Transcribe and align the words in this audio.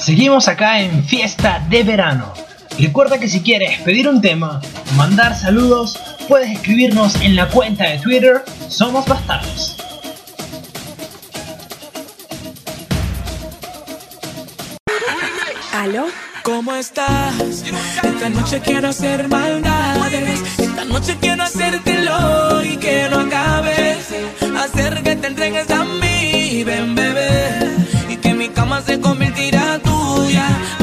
Seguimos 0.00 0.48
acá 0.48 0.80
en 0.80 1.04
Fiesta 1.04 1.64
de 1.68 1.82
Verano. 1.82 2.32
Recuerda 2.78 3.18
que 3.18 3.28
si 3.28 3.42
quieres 3.42 3.80
pedir 3.82 4.08
un 4.08 4.22
tema, 4.22 4.60
mandar 4.96 5.36
saludos, 5.36 5.98
puedes 6.26 6.50
escribirnos 6.50 7.16
en 7.20 7.36
la 7.36 7.48
cuenta 7.48 7.84
de 7.84 7.98
Twitter 7.98 8.42
Somos 8.68 9.06
Bastardos. 9.06 9.76
¿Aló? 15.74 16.06
¿Cómo 16.42 16.74
estás? 16.74 17.62
Esta 18.02 18.28
noche 18.30 18.60
quiero 18.60 18.88
hacer 18.88 19.28
maldades. 19.28 20.40
Esta 20.58 20.84
noche 20.86 21.16
quiero 21.20 21.42
hacértelo 21.42 22.64
y 22.64 22.76
que 22.78 23.06
no 23.10 23.20
acabes. 23.20 24.08
Hacer 24.58 25.02
que 25.02 25.16
te 25.16 25.26
entregues 25.26 25.70
a 25.70 25.84
mí, 25.84 26.64
ven 26.64 26.94
bebé. 26.94 27.76
Y 28.08 28.16
que 28.16 28.32
mi 28.32 28.48
cama 28.48 28.80
se 28.82 28.98
convertirá 29.00 29.74
en 29.74 29.82
tu 29.82 29.89
hallelujah. 30.32 30.79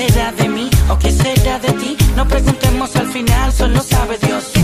será 0.00 0.32
de 0.32 0.48
mí 0.48 0.70
o 0.88 0.98
qué 0.98 1.10
será 1.10 1.58
de 1.58 1.72
ti? 1.72 1.96
No 2.16 2.26
preguntemos 2.26 2.96
al 2.96 3.06
final, 3.08 3.52
solo 3.52 3.80
sabe 3.82 4.18
Dios. 4.18 4.59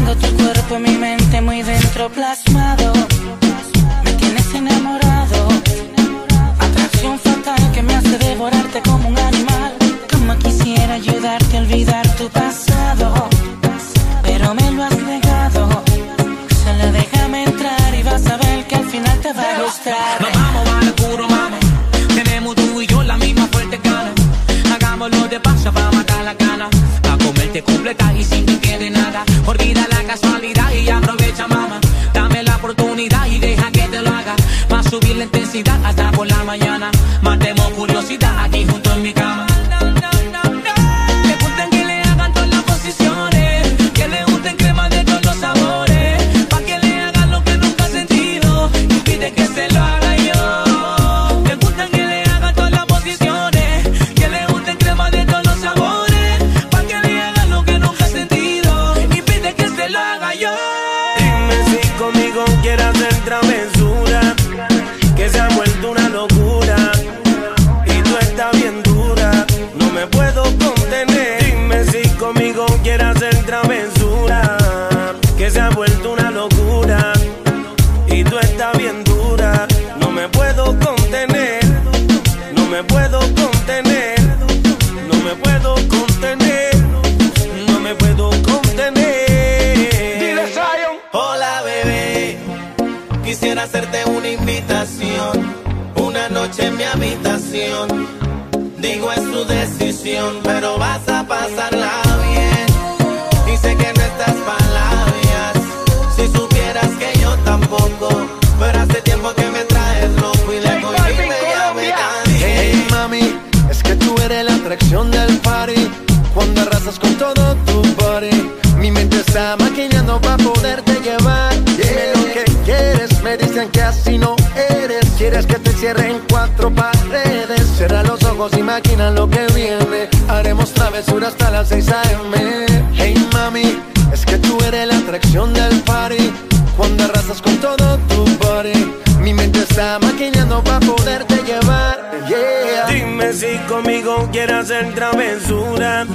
pasas 116.86 116.98
con 117.00 117.14
todo 117.16 117.56
tu 117.66 117.82
body. 118.00 118.30
Mi 118.78 118.90
mente 118.90 119.16
está 119.16 119.56
maquinando 119.56 120.20
para 120.20 120.36
poderte 120.36 120.92
llevar. 121.00 121.52
Dime 121.64 122.12
lo 122.14 122.24
que 122.32 122.44
quieres, 122.64 123.22
me 123.22 123.36
dicen 123.36 123.68
que 123.70 123.82
así 123.82 124.18
no 124.18 124.36
eres. 124.54 125.04
Quieres 125.18 125.46
que 125.46 125.58
te 125.58 125.72
cierren 125.72 126.20
cuatro 126.28 126.70
paredes. 126.70 127.66
Cierra 127.76 128.02
los 128.04 128.22
ojos, 128.24 128.52
imagina 128.56 129.10
lo 129.10 129.28
que 129.28 129.46
viene. 129.54 130.08
Haremos 130.28 130.72
travesura 130.72 131.28
hasta 131.28 131.50
las 131.50 131.68
6 131.68 131.88
a.m. 131.88 132.66
Hey 132.94 133.14
mami, 133.32 133.80
es 134.12 134.24
que 134.24 134.38
tú 134.38 134.56
eres 134.66 134.86
la 134.86 134.98
atracción 134.98 135.52
del 135.54 135.80
party. 135.80 136.32
Cuando 136.76 137.04
arrasas 137.04 137.42
con 137.42 137.56
todo 137.56 137.98
tu 138.08 138.24
body. 138.44 138.94
Mi 139.20 139.34
mente 139.34 139.58
está 139.58 139.98
maquinando 139.98 140.62
para 140.62 140.78
poderte 140.80 141.34
llevar. 141.42 142.12
Yeah. 142.28 142.86
Dime 142.88 143.32
si 143.32 143.56
conmigo 143.68 144.28
quieres 144.30 144.56
hacer 144.56 144.94
travesura 144.94 146.06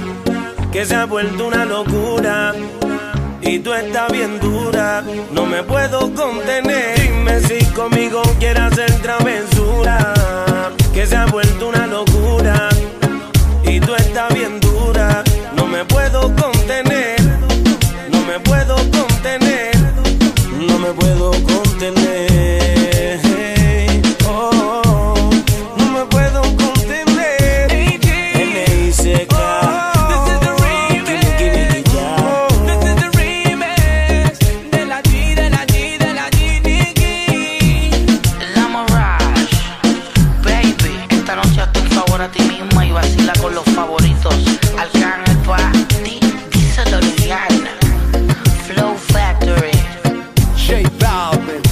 que 0.72 0.86
se 0.86 0.94
ha 0.94 1.04
vuelto 1.04 1.46
una 1.46 1.66
locura 1.66 2.54
y 3.42 3.58
tú 3.58 3.74
estás 3.74 4.10
bien 4.10 4.40
dura. 4.40 5.04
No 5.32 5.44
me 5.44 5.62
puedo 5.62 6.12
contener. 6.14 6.98
Dime 6.98 7.40
si 7.40 7.64
conmigo 7.66 8.22
quieras 8.38 8.72
hacer 8.72 8.90
travesura, 9.02 10.14
que 10.94 11.06
se 11.06 11.14
ha 11.14 11.26
vuelto 11.26 11.68
una 11.68 11.86
locura 11.86 12.71
favor 41.92 42.22
a 42.22 42.28
ti 42.28 42.42
misma 42.42 42.86
y 42.86 42.92
vacila 42.92 43.32
con 43.40 43.54
los 43.54 43.64
favoritos. 43.74 44.34
Arcángel 44.78 45.36
para 45.46 45.72
ti, 46.02 46.20
díselo 46.50 47.00
Liliana. 47.00 47.72
Flow 48.66 48.94
Factory. 48.96 49.72
J 50.56 50.88
Balvin, 50.98 51.62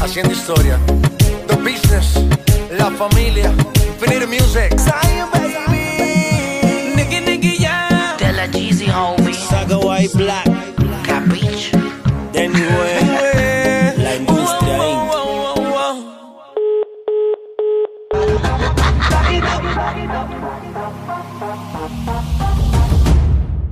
haciendo 0.00 0.32
historia. 0.32 0.78
The 1.48 1.56
Business, 1.56 2.18
La 2.78 2.90
Familia, 2.90 3.50
Infinite 3.86 4.26
Music. 4.26 4.70
Zion 4.78 5.30
Baby, 5.32 6.94
Nicky 6.96 7.20
Nicky 7.20 7.58
Ya. 7.58 8.16
Yeah. 8.18 8.32
La 8.32 8.46
Jeezy 8.46 8.88
Homie. 8.90 9.34
Saga 9.34 9.78
White 9.78 10.16
Black. 10.16 10.65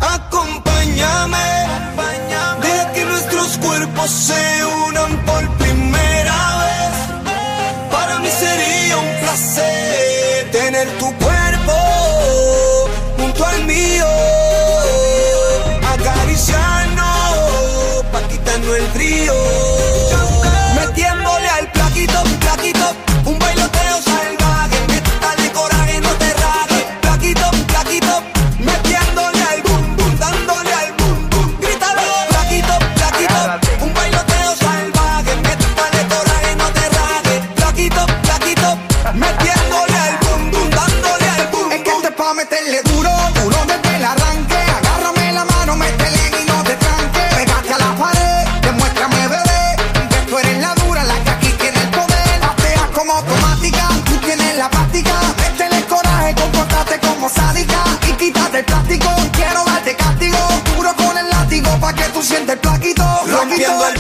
Acompáñame, 0.01 1.37
acompáñame, 1.77 2.93
que 2.93 3.05
nuestros 3.05 3.59
cuerpos 3.59 4.11
se 4.11 4.65
unan. 4.65 4.84
viendo 63.67 63.87
el 63.87 63.94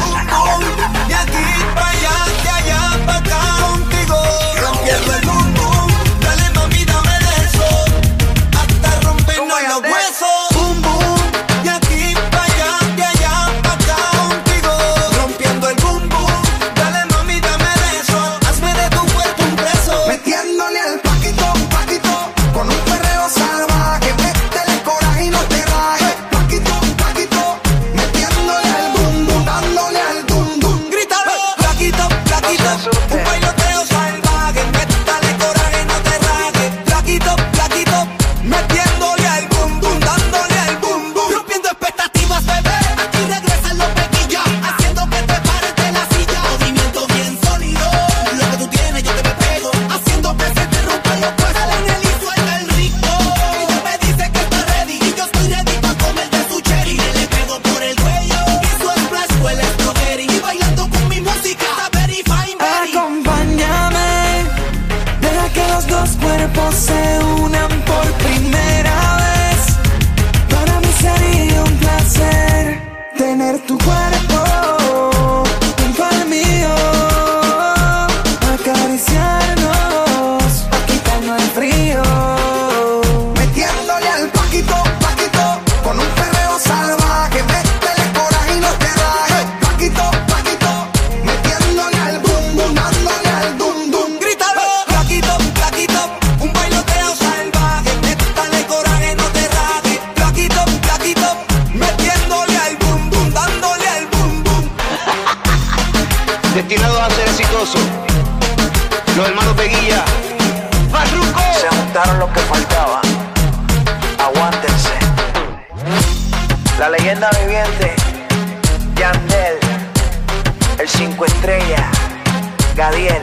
Gadiel. 122.84 123.22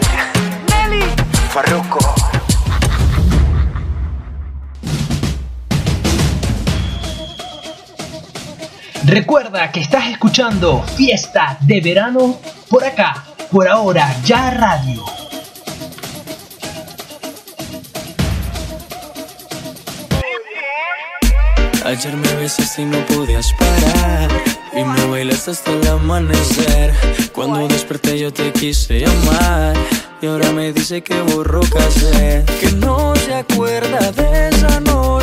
Meli. 0.71 1.03
Farruco. 1.51 1.99
Recuerda 9.05 9.71
que 9.71 9.81
estás 9.81 10.07
escuchando 10.07 10.81
Fiesta 10.81 11.59
de 11.61 11.79
Verano 11.79 12.39
por 12.71 12.83
acá, 12.83 13.23
por 13.51 13.67
ahora, 13.67 14.15
ya 14.23 14.49
radio. 14.49 15.20
Ayer 21.91 22.15
me 22.15 22.35
besaste 22.35 22.83
y 22.83 22.85
no 22.85 23.05
podías 23.05 23.51
parar. 23.51 24.31
Y 24.71 24.81
me 24.81 25.05
bailas 25.07 25.49
hasta 25.49 25.71
el 25.71 25.85
amanecer. 25.85 26.93
Cuando 27.33 27.67
desperté 27.67 28.17
yo 28.17 28.31
te 28.31 28.53
quise 28.53 29.03
amar 29.03 29.75
Y 30.21 30.27
ahora 30.27 30.51
me 30.51 30.71
dice 30.71 31.01
que 31.01 31.19
borró 31.21 31.61
casé 31.61 32.43
Que 32.59 32.71
no 32.73 33.13
se 33.15 33.33
acuerda 33.33 34.11
de 34.13 34.49
esa 34.49 34.79
noche. 34.79 35.20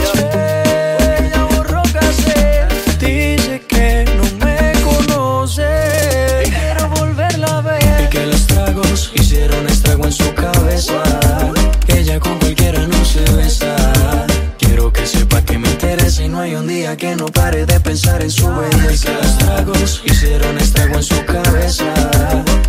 que 16.98 17.14
no 17.14 17.26
pare 17.26 17.64
de 17.64 17.78
pensar 17.78 18.20
en 18.22 18.30
su 18.30 18.48
belleza. 18.48 19.12
Los 19.12 19.38
tragos 19.38 20.02
hicieron 20.04 20.58
estrago 20.58 20.96
en 20.96 21.02
su 21.02 21.24
cabeza. 21.24 21.84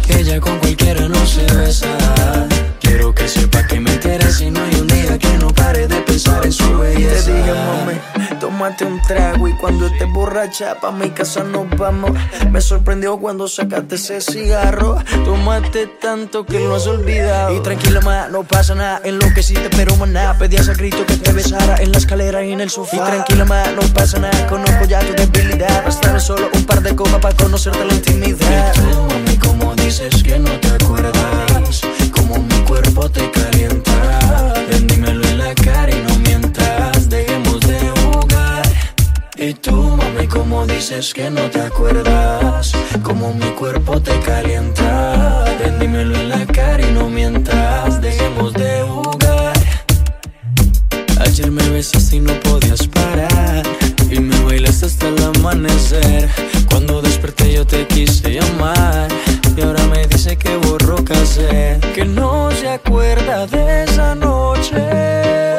Ella 0.07 0.39
con 0.39 0.59
cualquiera 0.59 1.07
no 1.07 1.25
se 1.25 1.41
besa. 1.55 1.88
tómate 8.59 8.83
un 8.83 9.01
trago 9.01 9.47
y 9.47 9.53
cuando 9.53 9.87
estés 9.87 10.11
borracha 10.11 10.75
pa' 10.81 10.91
mi 10.91 11.09
casa 11.11 11.45
nos 11.45 11.69
vamos. 11.77 12.11
Me 12.51 12.59
sorprendió 12.59 13.17
cuando 13.17 13.47
sacaste 13.47 13.95
ese 13.95 14.19
cigarro, 14.19 14.97
tomaste 15.23 15.87
tanto 15.87 16.45
que 16.45 16.59
no 16.59 16.75
has 16.75 16.85
olvidado. 16.85 17.55
Y 17.55 17.61
tranquila 17.61 18.01
ma, 18.01 18.27
no 18.27 18.43
pasa 18.43 18.75
nada, 18.75 18.99
en 19.05 19.17
lo 19.17 19.33
que 19.33 19.43
sí 19.43 19.53
te 19.53 19.69
pero 19.69 19.95
maná, 19.95 20.37
pedías 20.37 20.67
a 20.67 20.73
grito 20.73 21.05
que 21.05 21.15
te 21.15 21.31
besara 21.31 21.77
en 21.77 21.93
la 21.93 21.99
escalera 21.99 22.43
y 22.43 22.51
en 22.51 22.59
el 22.59 22.69
sofá. 22.69 22.97
Y 22.97 22.99
tranquila 22.99 23.45
ma, 23.45 23.63
no 23.67 23.81
pasa 23.93 24.19
nada, 24.19 24.45
conozco 24.47 24.83
ya 24.83 24.99
tu 24.99 25.13
debilidad, 25.13 25.85
bastaron 25.85 26.19
solo 26.19 26.49
un 26.53 26.65
par 26.65 26.81
de 26.81 26.93
copas 26.93 27.21
para 27.21 27.35
conocerte 27.37 27.85
la 27.85 27.93
intimidad. 27.93 28.73
Y 28.75 28.91
tú, 28.91 29.01
mami, 29.03 29.37
como 29.37 29.73
dices 29.75 30.21
que 30.21 30.37
no 30.37 30.51
te 30.59 30.67
acuerdas, 30.67 31.81
como 32.11 32.39
mi 32.39 32.59
cuerpo 32.65 33.09
te 33.09 33.31
calienta, 33.31 34.53
vendímelo 34.69 35.25
en 35.29 35.37
la 35.37 35.55
cara 35.55 35.95
y 35.95 36.01
no 36.01 36.08
Y 39.41 39.53
tú, 39.53 39.71
mami, 39.71 40.27
como 40.27 40.67
dices 40.67 41.13
que 41.13 41.29
no 41.29 41.49
te 41.49 41.61
acuerdas, 41.61 42.73
como 43.03 43.33
mi 43.33 43.45
cuerpo 43.51 44.01
te 44.01 44.19
calienta. 44.19 45.45
Dímelo 45.79 46.13
en 46.13 46.27
la 46.27 46.45
cara 46.45 46.85
y 46.85 46.91
no 46.91 47.09
mientas, 47.09 48.01
dejemos 48.01 48.51
de 48.51 48.81
jugar. 48.81 49.53
Ayer 51.21 51.49
me 51.49 51.63
besas 51.69 52.11
y 52.11 52.19
no 52.19 52.33
podías 52.41 52.85
parar, 52.87 53.63
y 54.11 54.19
me 54.19 54.37
bailaste 54.43 54.87
hasta 54.87 55.07
el 55.07 55.23
amanecer. 55.23 56.27
Cuando 56.69 57.01
desperté 57.01 57.53
yo 57.53 57.65
te 57.65 57.87
quise 57.87 58.33
llamar, 58.33 59.07
y 59.55 59.61
ahora 59.61 59.85
me 59.85 60.05
dice 60.07 60.35
que 60.37 60.57
borró 60.57 60.97
cassette, 61.05 61.93
que 61.93 62.03
no 62.03 62.51
se 62.51 62.67
acuerda 62.67 63.47
de 63.47 63.85
esa 63.85 64.15
noche. 64.15 65.58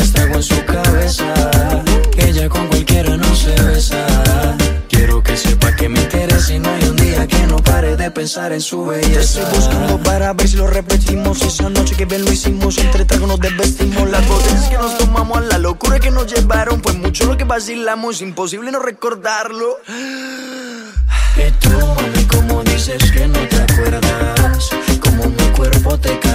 pensar 8.31 8.53
en 8.53 8.61
su 8.61 8.85
belleza. 8.85 9.41
Te 9.41 9.43
estoy 9.43 9.59
buscando 9.59 9.97
para 10.03 10.31
ver 10.31 10.47
si 10.47 10.55
lo 10.55 10.65
repetimos. 10.65 11.41
Esa 11.41 11.69
noche 11.69 11.95
que 11.97 12.05
bien 12.05 12.23
lo 12.23 12.31
hicimos, 12.31 12.77
entre 12.77 13.03
tragos 13.03 13.27
nos 13.27 13.39
desvestimos. 13.41 14.09
Las 14.09 14.25
botellas 14.25 14.69
que 14.69 14.77
nos 14.77 14.97
tomamos, 14.97 15.37
a 15.39 15.41
la 15.41 15.57
locura 15.57 15.99
que 15.99 16.11
nos 16.11 16.33
llevaron. 16.33 16.81
Fue 16.81 16.93
mucho 16.93 17.25
lo 17.25 17.35
que 17.35 17.43
vacilamos, 17.43 18.21
imposible 18.21 18.71
no 18.71 18.79
recordarlo. 18.79 19.79
Y 21.35 21.51
tú, 21.59 21.71
mami, 21.71 22.23
como 22.25 22.63
dices 22.63 23.11
que 23.11 23.27
no 23.27 23.39
te 23.49 23.57
acuerdas, 23.57 24.69
como 25.01 25.25
mi 25.25 25.51
cuerpo 25.53 25.97
te 25.97 26.17
calienta. 26.19 26.30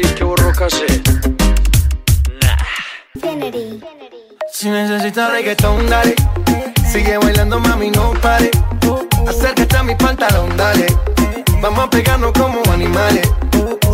Decir 0.00 0.14
que 0.14 0.24
borró 0.24 0.52
cassette. 0.52 1.08
Si 4.52 4.68
necesitas 4.68 5.32
reggaetón, 5.32 5.88
dale. 5.88 6.14
Sigue 6.90 7.16
bailando, 7.18 7.58
mami, 7.60 7.90
no 7.90 8.12
pare. 8.20 8.50
Acércate 9.26 9.76
a 9.76 9.82
mi 9.82 9.94
pantalón, 9.94 10.56
dale. 10.56 10.86
Vamos 11.60 11.84
a 11.84 11.90
pegarnos 11.90 12.32
como 12.32 12.60
animales. 12.72 13.28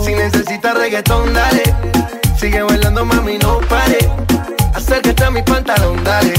Si 0.05 0.15
necesitas 0.15 0.75
reggaetón, 0.77 1.33
dale. 1.33 1.63
Sigue 2.39 2.63
bailando, 2.63 3.05
mami, 3.05 3.39
no 3.39 3.61
pare. 3.61 3.99
Acércate 4.75 5.25
a 5.25 5.31
mi 5.31 5.43
pantalón, 5.43 6.03
dale. 6.05 6.35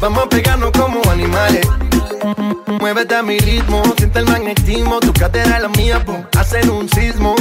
Vamos 0.00 0.24
a 0.24 0.28
pegarnos 0.28 0.70
como 0.72 1.00
animales. 1.10 1.66
Muévete 2.80 3.16
a 3.16 3.22
mi 3.22 3.38
ritmo, 3.38 3.82
siente 3.96 4.20
el 4.20 4.26
magnetismo. 4.26 5.00
Tu 5.00 5.12
cadera 5.12 5.56
es 5.56 5.62
la 5.62 5.68
mía, 5.68 6.04
pum, 6.04 6.24
hacen 6.36 6.70
un 6.70 6.88
sismo. 6.88 7.34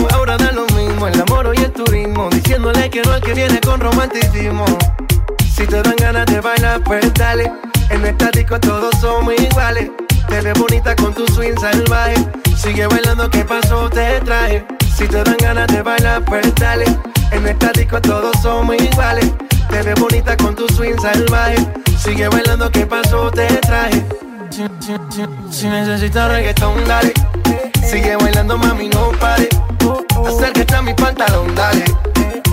Que 2.97 3.03
no 3.03 3.13
al 3.13 3.21
que 3.21 3.35
viene 3.35 3.61
con 3.61 3.79
romanticismo. 3.79 4.65
Si 5.55 5.67
te 5.67 5.83
dan 5.83 5.95
ganas 5.97 6.25
de 6.25 6.41
bailar, 6.41 6.81
pues 6.83 7.13
dale. 7.13 7.51
En 7.91 8.03
esta 8.03 8.31
disco 8.31 8.59
todos 8.59 8.89
somos 8.99 9.35
iguales. 9.39 9.91
Te 10.27 10.41
ves 10.41 10.57
bonita 10.57 10.95
con 10.95 11.13
tu 11.13 11.27
swing 11.27 11.53
salvaje. 11.59 12.15
Sigue 12.55 12.87
bailando, 12.87 13.29
¿qué 13.29 13.45
pasó? 13.45 13.87
Te 13.87 14.19
traje. 14.21 14.65
Si 14.95 15.07
te 15.07 15.23
dan 15.23 15.37
ganas 15.37 15.67
de 15.67 15.83
bailar, 15.83 16.25
pues 16.25 16.55
dale. 16.55 16.85
En 17.29 17.47
esta 17.47 17.71
disco 17.71 18.01
todos 18.01 18.35
somos 18.41 18.75
iguales. 18.81 19.31
Te 19.69 19.83
ves 19.83 19.99
bonita 19.99 20.35
con 20.35 20.55
tu 20.55 20.67
swing 20.69 20.97
salvaje. 20.99 21.57
Sigue 22.03 22.27
bailando, 22.29 22.71
¿qué 22.71 22.87
pasó? 22.87 23.29
Te 23.29 23.45
traje. 23.57 24.03
Si, 24.49 24.63
si, 24.79 24.93
si, 25.11 25.25
si 25.51 25.67
necesitas 25.67 26.31
reggaetón, 26.31 26.83
dale. 26.87 27.13
Sigue 27.87 28.15
bailando, 28.15 28.57
mami, 28.57 28.89
no 28.89 29.11
pare. 29.19 29.49
Acércate 30.27 30.75
a 30.75 30.81
mi 30.81 30.95
pantalón, 30.95 31.53
dale. 31.53 31.85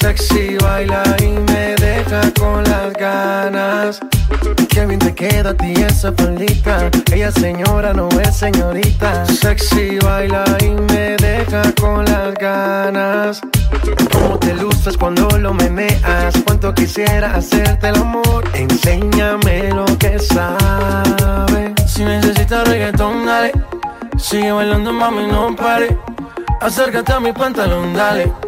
Sexy 0.00 0.56
baila 0.58 1.02
y 1.20 1.26
me 1.50 1.74
deja 1.74 2.20
con 2.38 2.62
las 2.64 2.92
ganas. 2.92 4.00
Qué 4.68 4.86
bien 4.86 5.00
te 5.00 5.12
queda 5.12 5.50
a 5.50 5.54
ti 5.54 5.72
esa 5.72 6.12
faldita. 6.12 6.88
Ella 7.12 7.32
señora 7.32 7.92
no 7.92 8.08
es 8.20 8.36
señorita. 8.36 9.26
Sexy 9.26 9.98
baila 9.98 10.44
y 10.60 10.70
me 10.92 11.16
deja 11.16 11.62
con 11.80 12.04
las 12.04 12.34
ganas. 12.34 13.40
Cómo 14.12 14.38
te 14.38 14.54
luces 14.54 14.96
cuando 14.96 15.28
lo 15.36 15.52
meneas. 15.52 16.34
Cuánto 16.44 16.72
quisiera 16.74 17.34
hacerte 17.34 17.88
el 17.88 17.96
amor. 17.96 18.44
Enséñame 18.54 19.70
lo 19.70 19.84
que 19.98 20.18
sabes. 20.20 21.72
Si 21.86 22.04
necesitas 22.04 22.68
reggaetón, 22.68 23.26
dale. 23.26 23.52
Sigue 24.16 24.52
bailando, 24.52 24.92
mami, 24.92 25.26
no 25.26 25.54
pare. 25.56 25.98
Acércate 26.60 27.12
a 27.12 27.20
mi 27.20 27.32
pantalón, 27.32 27.94
dale. 27.94 28.47